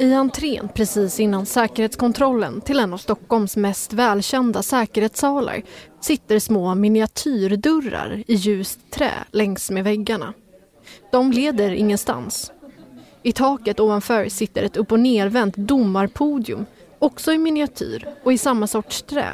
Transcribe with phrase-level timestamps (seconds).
[0.00, 5.62] I entrén precis innan säkerhetskontrollen till en av Stockholms mest välkända säkerhetssalar
[6.00, 10.34] sitter små miniatyrdörrar i ljust trä längs med väggarna.
[11.12, 12.52] De leder ingenstans.
[13.22, 16.66] I taket ovanför sitter ett upp och nervänt domarpodium,
[16.98, 19.28] också i miniatyr och i samma sorts trä.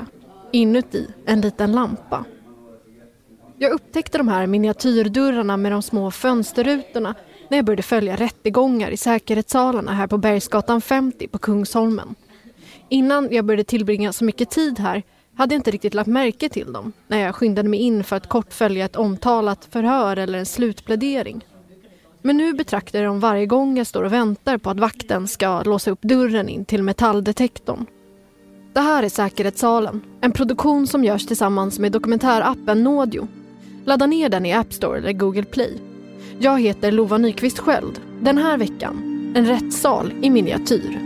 [0.52, 2.24] Inuti en liten lampa.
[3.58, 7.14] Jag upptäckte de här miniatyrdörrarna med de små fönsterrutorna
[7.48, 12.14] när jag började följa rättegångar i säkerhetssalarna här på Bergsgatan 50 på Kungsholmen.
[12.88, 15.02] Innan jag började tillbringa så mycket tid här
[15.36, 18.28] hade jag inte riktigt lagt märke till dem när jag skyndade mig in för att
[18.28, 21.44] kort följa ett omtalat förhör eller en slutplädering.
[22.22, 25.62] Men nu betraktar jag dem varje gång jag står och väntar på att vakten ska
[25.62, 27.86] låsa upp dörren in till metalldetektorn.
[28.72, 33.28] Det här är Säkerhetssalen, en produktion som görs tillsammans med dokumentärappen Naudio.
[33.84, 35.80] Ladda ner den i App Store eller Google Play.
[36.38, 38.00] Jag heter Lova Nyqvist Sköld.
[38.20, 41.00] Den här veckan, en rättssal i miniatyr.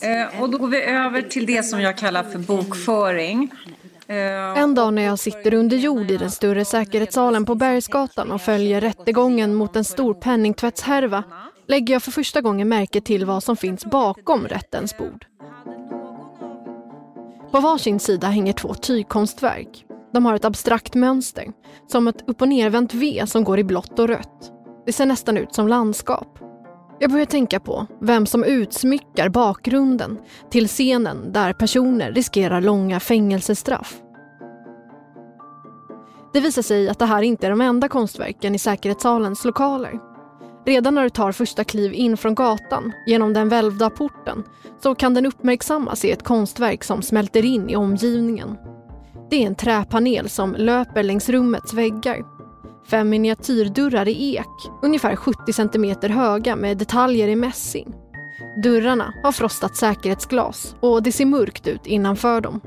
[0.00, 3.50] Eh, och då går vi över till det som jag kallar för bokföring.
[4.06, 4.16] Eh,
[4.58, 8.80] en dag när jag sitter under jord i den större säkerhetssalen på Bergsgatan och följer
[8.80, 11.24] rättegången mot en stor penningtvättshärva
[11.68, 15.26] lägger jag för första gången märke till vad som finns bakom rättens bord.
[17.50, 19.84] På varsin sida hänger två tygkonstverk.
[20.12, 21.44] De har ett abstrakt mönster,
[21.86, 24.52] som ett upp och nervänt V som går i blått och rött.
[24.86, 26.38] Det ser nästan ut som landskap.
[26.98, 30.18] Jag börjar tänka på vem som utsmyckar bakgrunden
[30.50, 33.96] till scenen där personer riskerar långa fängelsestraff.
[36.32, 40.15] Det visar sig att det här inte är de enda konstverken i säkerhetssalens lokaler.
[40.66, 44.44] Redan när du tar första kliv in från gatan genom den välvda porten
[44.82, 48.56] så kan den uppmärksammas i ett konstverk som smälter in i omgivningen.
[49.30, 52.24] Det är en träpanel som löper längs rummets väggar.
[52.90, 57.94] Fem miniatyrdörrar i ek, ungefär 70 cm höga med detaljer i mässing.
[58.62, 62.60] Dörrarna har frostat säkerhetsglas och det ser mörkt ut innanför dem.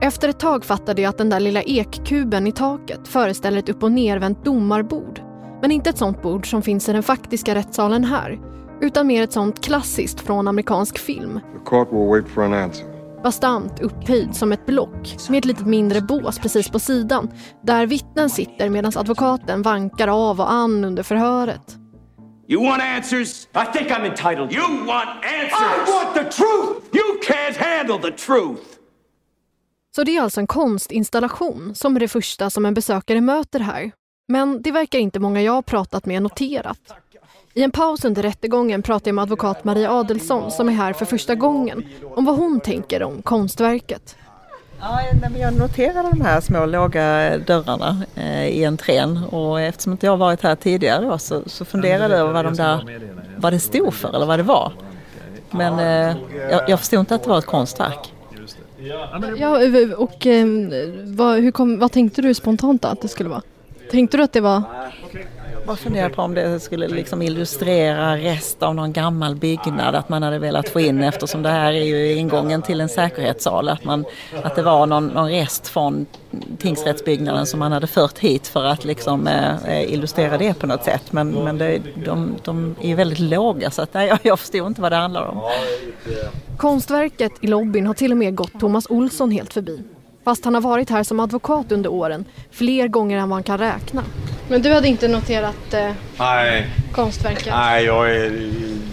[0.00, 3.82] Efter ett tag fattade jag att den där lilla ekkuben i taket föreställer ett upp
[3.82, 5.29] och nervänt domarbord
[5.60, 8.38] men inte ett sånt bord som finns i den faktiska rättssalen här,
[8.80, 11.40] utan mer ett sånt klassiskt från amerikansk film.
[11.52, 12.86] The court will wait for an answer.
[13.22, 17.30] Bastant upphöjd som ett block med ett lite mindre bås precis på sidan
[17.62, 21.76] där vittnen sitter medan advokaten vankar av och an under förhöret.
[22.48, 23.44] You want answers?
[23.44, 24.52] I think I'm entitled.
[24.52, 25.88] You want answers?
[25.88, 26.96] I want the truth!
[26.96, 28.62] You can't handle the truth!
[29.96, 33.92] Så det är alltså en konstinstallation som är det första som en besökare möter här
[34.30, 36.78] men det verkar inte många jag pratat med noterat.
[37.54, 41.04] I en paus under rättegången pratar jag med advokat Maria Adelsson som är här för
[41.04, 44.16] första gången om vad hon tänker om konstverket.
[44.80, 45.00] Ja,
[45.38, 50.42] jag noterade de här små låga dörrarna eh, i entrén och eftersom inte jag varit
[50.42, 53.00] här tidigare då, så, så funderade jag över vad, de där,
[53.36, 54.72] vad det stod för eller vad det var.
[55.50, 56.16] Men eh,
[56.50, 58.12] jag, jag förstod inte att det var ett konstverk.
[59.36, 59.58] Ja,
[59.96, 60.46] och eh,
[61.04, 63.42] vad, hur kom, vad tänkte du spontant att det skulle vara?
[63.90, 64.62] Tänkte du att det var...
[65.60, 70.08] Jag bara funderade på om det skulle liksom illustrera rest av någon gammal byggnad, att
[70.08, 73.84] man hade velat få in eftersom det här är ju ingången till en säkerhetssal, att,
[73.84, 74.04] man,
[74.42, 76.06] att det var någon, någon rest från
[76.58, 81.12] tingsrättsbyggnaden som man hade fört hit för att liksom, eh, illustrera det på något sätt.
[81.12, 84.92] Men, men det, de, de är väldigt låga så att, nej, jag förstår inte vad
[84.92, 85.42] det handlar om.
[86.56, 89.82] Konstverket i lobbyn har till och med gått Thomas Olsson helt förbi.
[90.24, 94.02] Fast han har varit här som advokat under åren, fler gånger än man kan räkna.
[94.48, 96.66] Men du hade inte noterat eh, Nej.
[96.92, 97.46] konstverket?
[97.50, 98.30] Nej, jag är,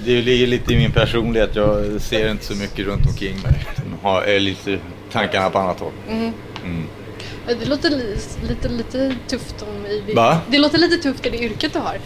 [0.06, 1.56] det ligger lite i min personlighet.
[1.56, 3.66] Jag ser inte så mycket runt omkring mig.
[4.02, 4.80] Jag har lite
[5.12, 5.92] tankarna på annat håll.
[6.10, 6.34] Mm.
[6.64, 6.88] Mm.
[7.60, 10.42] Det låter li, lite, lite tufft om i Va?
[10.50, 11.98] Det låter lite tufft i det yrket du har.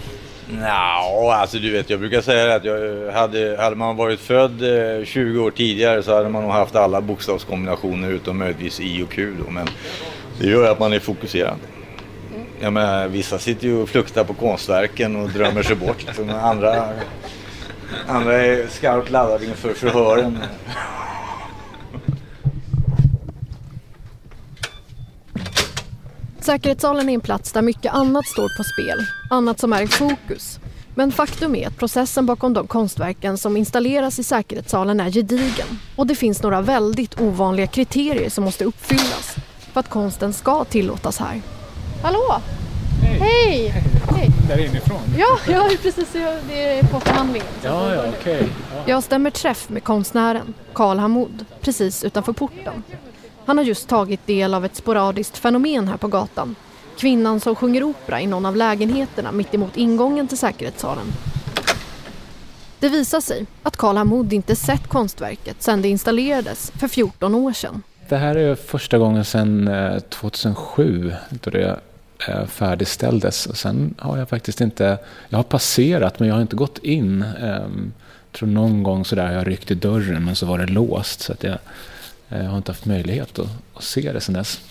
[0.59, 4.61] Ja, alltså du vet, jag brukar säga att jag hade, hade man varit född
[5.03, 9.33] 20 år tidigare så hade man nog haft alla bokstavskombinationer utom möjligtvis I och Q
[9.45, 9.67] då, men
[10.39, 11.57] det gör att man är fokuserad.
[12.59, 16.03] Jag menar, vissa sitter ju och fluktar på konstverken och drömmer sig bort.
[16.05, 16.29] Liksom.
[16.29, 16.89] Andra,
[18.07, 20.39] andra är skarpt laddade inför förhören.
[26.41, 30.59] Säkerhetssalen är en plats där mycket annat står på spel, annat som är i fokus.
[30.95, 36.07] Men faktum är att processen bakom de konstverken som installeras i säkerhetssalen är gedigen och
[36.07, 39.35] det finns några väldigt ovanliga kriterier som måste uppfyllas
[39.73, 41.41] för att konsten ska tillåtas här.
[42.03, 42.41] Hallå!
[43.01, 43.19] Hej!
[43.19, 43.73] Hej!
[44.15, 44.29] Hej.
[44.47, 45.01] Där inifrån?
[45.17, 46.07] Ja, ja precis.
[46.47, 47.47] Det är på förhandlingen.
[47.63, 48.09] Ja, ja.
[48.09, 48.41] Okay.
[48.75, 48.83] Ja.
[48.85, 52.83] Jag stämmer träff med konstnären, Karl Hamoud, precis utanför porten.
[53.45, 56.55] Han har just tagit del av ett sporadiskt fenomen här på gatan.
[56.97, 61.05] Kvinnan som sjunger opera i någon av lägenheterna mitt emot ingången till säkerhetssalen.
[62.79, 67.53] Det visar sig att Karl Hamoud inte sett konstverket sedan det installerades för 14 år
[67.53, 67.83] sedan.
[68.09, 71.79] Det här är första gången sedan eh, 2007 då det
[72.27, 73.45] eh, färdigställdes.
[73.45, 74.97] Och sen har jag faktiskt inte,
[75.29, 77.25] jag har passerat men jag har inte gått in.
[77.39, 81.21] Jag tror någon gång sådär har jag ryckt i dörren men så var det låst
[81.21, 81.57] så att jag,
[82.31, 84.61] jag har inte haft möjlighet att, att se det sedan dess.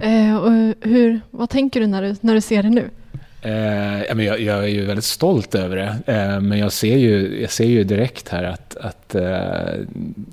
[0.00, 2.90] Eh, och hur, vad tänker du när du, när du ser det nu?
[3.42, 7.50] Eh, jag, jag, är ju väldigt stolt över det, eh, men jag ser ju, jag
[7.50, 9.80] ser ju direkt här att, att eh,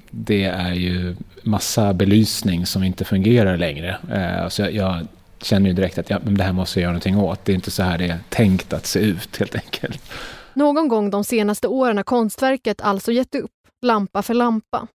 [0.10, 3.98] det är ju massa belysning som inte fungerar längre.
[4.12, 5.08] Eh, så jag, jag,
[5.42, 7.46] känner ju direkt att ja, men det här måste jag göra någonting åt.
[7.46, 10.12] Det är inte så här det är tänkt att se ut helt enkelt.
[10.54, 13.52] Någon gång de senaste åren har konstverket alltså gett upp,
[13.82, 14.88] lampa för lampa.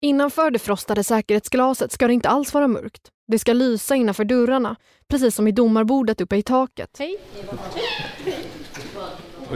[0.00, 3.02] Innanför det frostade säkerhetsglaset ska det inte alls vara mörkt.
[3.26, 4.76] Det ska lysa innanför dörrarna,
[5.08, 6.90] precis som i domarbordet uppe i taket.
[6.98, 7.16] Hej!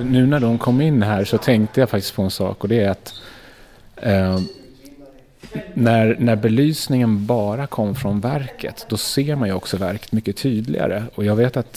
[0.04, 2.80] Nu när de kom in här så tänkte jag faktiskt på en sak och det
[2.80, 3.14] är att
[3.96, 4.40] eh,
[5.74, 11.02] när, när belysningen bara kom från verket, då ser man ju också verket mycket tydligare.
[11.14, 11.76] Och jag vet att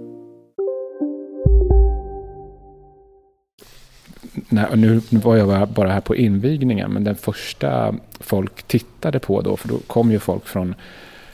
[4.33, 9.57] När, nu var jag bara här på invigningen, men den första folk tittade på då,
[9.57, 10.75] för då kom ju folk från,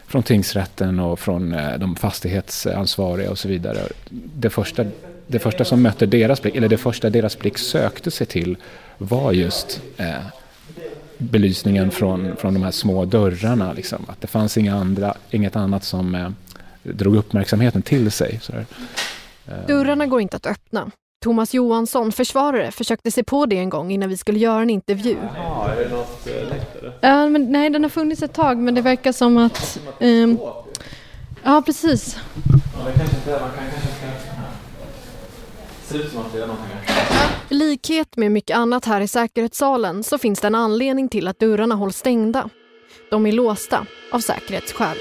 [0.07, 3.79] från tingsrätten och från eh, de fastighetsansvariga och så vidare.
[4.09, 4.85] Det första,
[5.27, 8.57] det första som mötte deras blick, eller det första deras blick sökte sig till
[8.97, 10.15] var just eh,
[11.17, 13.73] belysningen från, från de här små dörrarna.
[13.73, 14.05] Liksom.
[14.07, 16.29] Att det fanns inga andra, inget annat som eh,
[16.83, 18.39] drog uppmärksamheten till sig.
[18.41, 18.65] Sådär.
[19.47, 19.67] Eh.
[19.67, 20.91] Dörrarna går inte att öppna.
[21.23, 25.17] Thomas Johansson, försvarare, försökte se på det en gång innan vi skulle göra en intervju.
[25.35, 26.93] Ja, är det något eh, läktare?
[27.01, 29.79] Ja, men, nej, den har funnits ett tag men det verkar som att...
[29.99, 30.39] Um,
[31.43, 32.17] ja, precis.
[32.17, 34.07] Ja, det kanske inte, man kan kanske ska...
[35.83, 37.29] Ser ut som att det är någonting här.
[37.49, 41.39] I likhet med mycket annat här i säkerhetssalen så finns det en anledning till att
[41.39, 42.49] dörrarna hålls stängda.
[43.09, 44.97] De är låsta av säkerhetsskäl.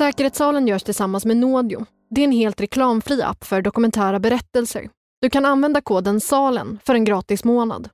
[0.00, 1.86] Säkerhetssalen görs tillsammans med Nodio.
[2.10, 4.88] Det är en helt reklamfri app för dokumentära berättelser.
[5.20, 7.88] Du kan använda koden SALEN för en gratis månad.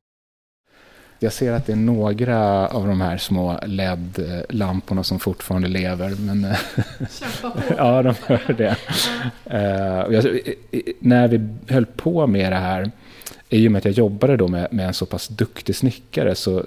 [1.19, 6.11] Jag ser att det är några av de här små LED-lamporna som fortfarande lever.
[6.21, 6.47] Men
[7.11, 7.75] Kämpa på.
[7.77, 8.77] ja, de gör det.
[9.47, 10.35] Uh,
[10.99, 12.91] när vi höll på med det här,
[13.49, 16.65] i och med att jag jobbade då med, med en så pass duktig snickare, så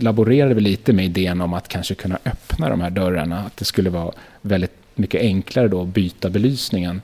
[0.00, 3.38] laborerade vi lite med idén om att kanske kunna öppna de här dörrarna.
[3.38, 7.02] Att det skulle vara väldigt mycket enklare då att byta belysningen.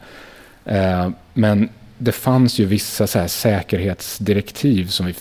[0.64, 1.68] Eh, men
[1.99, 5.14] det fanns ju vissa så säkerhetsdirektiv som vi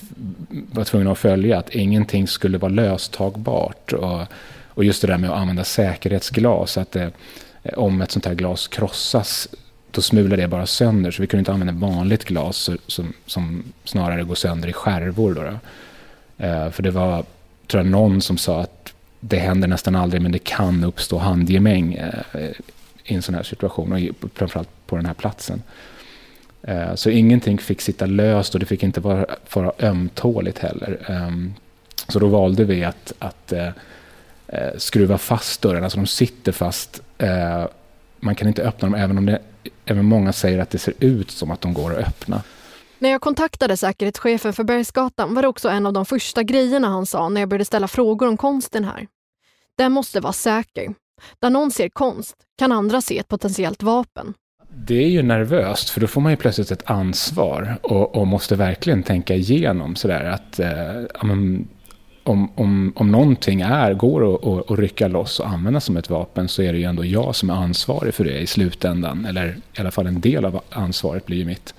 [0.71, 1.57] var tvungna att följa.
[1.57, 3.93] Att ingenting skulle vara löstagbart.
[3.93, 4.21] Och,
[4.67, 6.77] och just det där med att använda säkerhetsglas.
[6.77, 7.11] Att det,
[7.75, 9.47] om ett sånt här glas krossas
[9.91, 11.11] då smular det bara sönder.
[11.11, 15.33] Så vi kunde inte använda vanligt glas som, som snarare går sönder i skärvor.
[15.33, 15.59] Då, då.
[16.37, 17.23] Eh, för det var,
[17.67, 21.93] tror jag, någon som sa att det händer nästan aldrig men det kan uppstå handgemäng
[21.93, 22.49] eh,
[23.03, 25.61] i en sån här situation och framförallt på den här platsen.
[26.61, 30.99] Eh, så ingenting fick sitta löst och det fick inte vara för ömtåligt heller.
[31.07, 31.53] Ehm,
[32.07, 33.53] så då valde vi att, att
[34.77, 37.01] skruva fast dörrarna så alltså, de sitter fast.
[38.19, 39.39] Man kan inte öppna dem även om det,
[39.85, 42.41] även många säger att det ser ut som att de går att öppna.
[43.03, 47.05] När jag kontaktade säkerhetschefen för Bergsgatan var det också en av de första grejerna han
[47.05, 49.07] sa när jag började ställa frågor om konsten här.
[49.77, 50.93] Den måste vara säker.
[51.39, 54.33] Där någon ser konst kan andra se ett potentiellt vapen.
[54.87, 58.55] Det är ju nervöst för då får man ju plötsligt ett ansvar och, och måste
[58.55, 61.23] verkligen tänka igenom sådär att eh,
[62.23, 66.09] om, om, om någonting är, går att, att, att rycka loss och använda som ett
[66.09, 69.25] vapen så är det ju ändå jag som är ansvarig för det i slutändan.
[69.25, 71.73] Eller i alla fall en del av ansvaret blir ju mitt.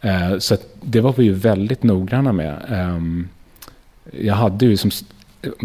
[0.00, 2.62] Eh, så det var vi ju väldigt noggranna med.
[2.70, 3.00] Eh,
[4.24, 4.90] jag hade ju som,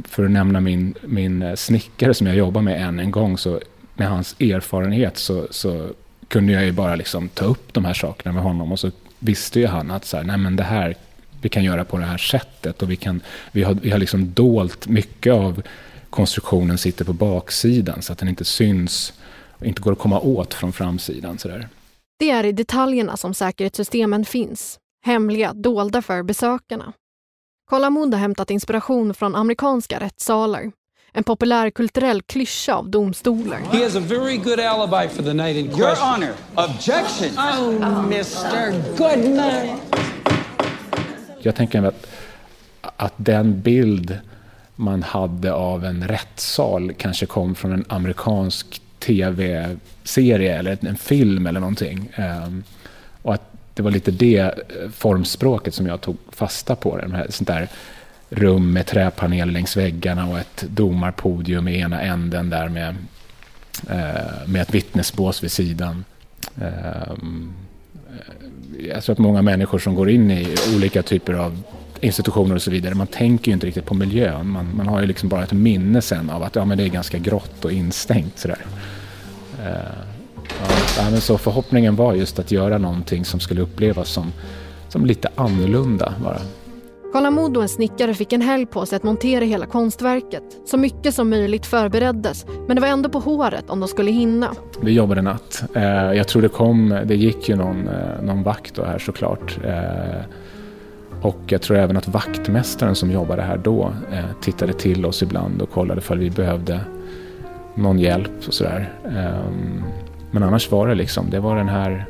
[0.03, 3.61] för att nämna min, min eh, snickare som jag jobbar med än en gång, så
[3.93, 5.89] med hans erfarenhet så, så
[6.27, 9.59] kunde jag ju bara liksom ta upp de här sakerna med honom och så visste
[9.59, 10.95] ju han att så här, nej men det här
[11.41, 12.81] vi kan göra på det här sättet.
[12.81, 15.61] Och vi, kan, vi, har, vi har liksom dolt mycket av
[16.09, 19.13] konstruktionen sitter på baksidan så att den inte syns
[19.51, 21.37] och inte går att komma åt från framsidan.
[21.37, 21.67] Så där.
[22.19, 24.79] Det är i detaljerna som säkerhetssystemen finns.
[25.05, 26.93] Hemliga, dolda för besökarna.
[27.69, 30.71] Karl Amund har hämtat inspiration från amerikanska rättssalar.
[31.11, 33.59] En populär kulturell klyscha av domstolar.
[33.71, 35.81] He has a very good alibi for the night in question.
[35.81, 37.29] Your honor, objection!
[37.37, 38.97] Oh, Mr.
[38.97, 39.79] Goodman!
[41.39, 42.07] Jag tänker att,
[42.81, 44.19] att den bild
[44.75, 51.59] man hade av en rättssal kanske kom från en amerikansk tv-serie eller en film eller
[51.59, 52.09] någonting.
[52.15, 52.63] Ehm,
[53.21, 54.51] och att det var lite det eh,
[54.93, 56.97] formspråket som jag tog fasta på.
[56.97, 57.67] Det här, sånt där
[58.29, 62.95] rum med träpanel längs väggarna och ett domarpodium i ena änden där med,
[63.89, 66.05] eh, med ett vittnesbås vid sidan.
[66.61, 67.53] Ehm,
[68.09, 71.63] eh, jag tror att många människor som går in i olika typer av
[72.05, 74.47] institutioner och så vidare, man tänker ju inte riktigt på miljön.
[74.47, 76.89] Man, man har ju liksom bara ett minne sen av att ja, men det är
[76.89, 78.39] ganska grått och instängt.
[78.39, 78.65] Sådär.
[79.59, 79.69] Uh,
[80.97, 84.33] ja, men så förhoppningen var just att göra någonting som skulle upplevas som,
[84.89, 86.41] som lite annorlunda bara.
[87.13, 90.43] Karl Amod och en snickare fick en helg på sig att montera hela konstverket.
[90.65, 94.51] Så mycket som möjligt förbereddes, men det var ändå på håret om de skulle hinna.
[94.81, 95.63] Vi jobbade natt.
[95.75, 95.83] Eh,
[96.13, 99.57] jag tror det kom, det gick ju någon, eh, någon vakt då här såklart.
[101.21, 105.61] Och jag tror även att vaktmästaren som jobbade här då eh, tittade till oss ibland
[105.61, 106.79] och kollade ifall vi behövde
[107.75, 108.93] någon hjälp och sådär.
[109.05, 109.83] Ehm,
[110.31, 112.05] men annars var det liksom, det var den här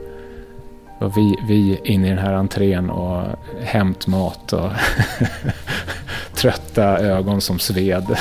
[1.00, 3.24] var vi, vi inne i den här entrén och
[3.62, 4.70] hämtmat och
[6.34, 8.06] trötta ögon som sved.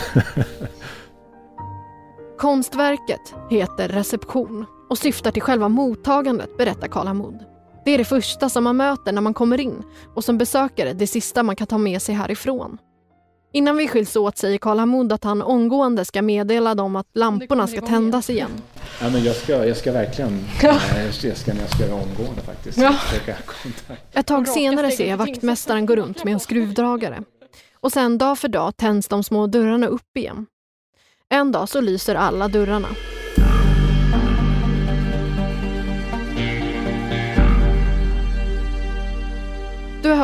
[2.39, 7.54] Konstverket heter Reception och syftar till själva mottagandet, berättar Karl Hamoud.
[7.85, 9.83] Det är det första som man möter när man kommer in
[10.15, 12.79] och som besökare det sista man kan ta med sig härifrån.
[13.53, 17.67] Innan vi skiljs åt säger Karl Hamoud att han omgående ska meddela dem att lamporna
[17.67, 18.51] ska tändas igen.
[19.01, 20.79] Ja, men jag, ska, jag ska verkligen ja.
[21.05, 22.79] jag ska, jag ska göra omgående faktiskt.
[22.79, 22.95] Ja.
[24.13, 27.23] Ett tag senare ser jag vaktmästaren gå runt med en skruvdragare.
[27.81, 30.47] Och sen dag för dag tänds de små dörrarna upp igen.
[31.29, 32.89] En dag så lyser alla dörrarna.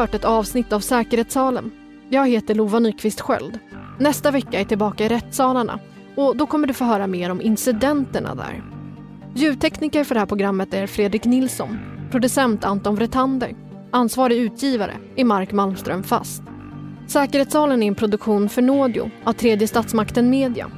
[0.01, 1.71] Hört ett avsnitt av Säkerhetssalen
[2.09, 3.59] jag heter Lova Nyqvist Sköld.
[3.99, 5.79] Nästa vecka är jag tillbaka i rättssalarna
[6.17, 8.63] och då kommer du få höra mer om incidenterna där.
[9.35, 11.79] Ljudtekniker för det här programmet är Fredrik Nilsson,
[12.11, 13.55] producent Anton Vretander,
[13.91, 16.43] ansvarig utgivare är Mark Malmström Fast.
[17.07, 20.71] Säkerhetssalen är en produktion för Nådio av tredje statsmakten Media.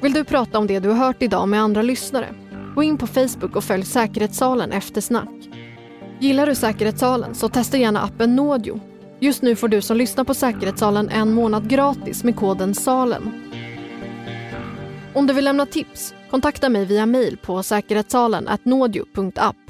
[0.00, 2.34] Vill du prata om det du har hört idag med andra lyssnare?
[2.74, 5.49] Gå in på Facebook och följ Säkerhetssalen efter snack.
[6.20, 8.80] Gillar du Säkerhetssalen så testa gärna appen Nådio
[9.20, 13.30] Just nu får du som lyssnar på Säkerhetssalen en månad gratis med koden SALEN.
[15.14, 19.69] Om du vill lämna tips, kontakta mig via mail på säkerhetssalen nådio.app.